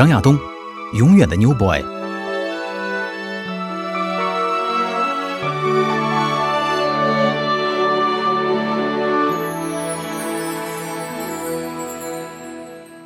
[0.00, 0.34] 张亚东，
[0.94, 1.84] 永远的 New Boy。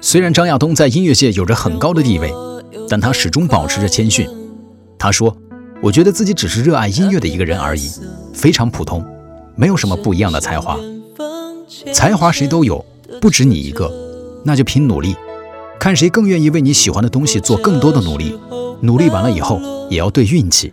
[0.00, 2.32] 虽然张亚东在音乐界有着很高的地位，
[2.88, 4.28] 但他始终保持着谦逊。
[4.96, 5.36] 他说
[5.82, 7.90] ：“我觉得自己只是热爱音乐的一个人而已，
[8.32, 9.04] 非常普通，
[9.56, 10.78] 没有什么不一样的才华。
[11.92, 12.86] 才华谁都有，
[13.20, 13.92] 不止你一个，
[14.44, 15.16] 那就凭努力。”
[15.84, 18.34] 看谁更愿意为你喜欢的东西做更多的努力，
[18.80, 19.60] 努力完了以后
[19.90, 20.72] 也要对运气。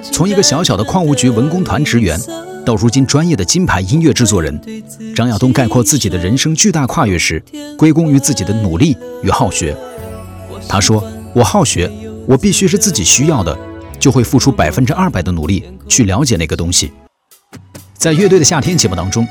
[0.00, 2.18] 从一个小小的矿务局文工团职员，
[2.64, 4.58] 到如今专业的金牌音乐制作人，
[5.14, 7.44] 张亚东概括自己的人生巨大跨越时，
[7.76, 9.76] 归功于自己的努力与好学。
[10.66, 11.04] 他说
[11.36, 11.92] ：“我好学，
[12.26, 13.54] 我必须是自己需要的，
[14.00, 16.90] 就会付出百分之二百的努力去了解那个东西。”
[17.98, 19.28] 在乐队的夏天节目当中，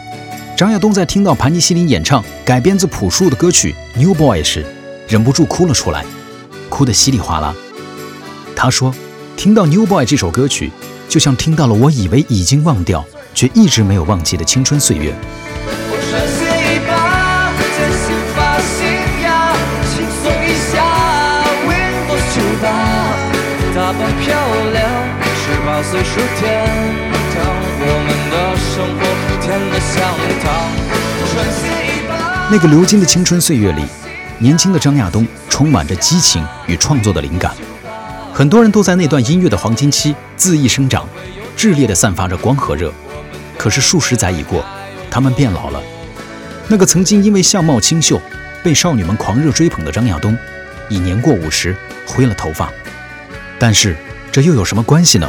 [0.56, 4.64] 张亚东在听到盘尼西林演唱改编自朴树的歌曲《New Boy》时，
[5.08, 6.04] 忍不住哭了出来，
[6.68, 7.56] 哭得稀里哗啦。
[8.54, 8.94] 他说
[9.38, 10.70] ：“听到《New Boy》这首歌曲，
[11.08, 15.16] 就像听到了我以为已经忘掉，却一直没有忘记的青春岁月。”
[32.50, 33.84] 那个流金的青春岁月里。
[34.40, 37.52] 年轻的张亚东充满着激情与创作的灵感，
[38.32, 41.08] 很多人都在那段音乐的黄金期恣意生长，
[41.58, 42.94] 炽烈地散发着光和热。
[43.58, 44.64] 可是数十载已过，
[45.10, 45.82] 他们变老了。
[46.68, 48.22] 那个曾经因为相貌清秀
[48.64, 50.38] 被少女们狂热追捧的张亚东，
[50.88, 52.72] 已年过五十，灰了头发。
[53.58, 53.98] 但是
[54.32, 55.28] 这又有什么关系呢？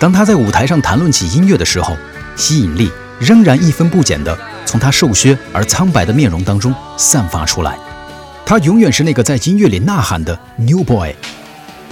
[0.00, 1.96] 当他在舞台上谈论起音乐的时候，
[2.34, 2.90] 吸引力
[3.20, 4.36] 仍然一分不减地
[4.66, 7.78] 从他瘦削而苍白的面容当中散发出来。
[8.48, 11.14] 他永远是那个在音乐里呐喊的 New Boy。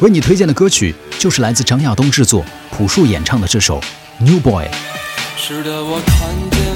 [0.01, 3.79] 为你推荐的歌曲就是来自张亚东制作、朴树演唱的这首
[4.21, 4.67] New Boy。
[5.37, 6.76] 是的，我看见。